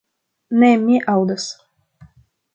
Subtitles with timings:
[0.63, 1.47] Ne, mi aŭdas.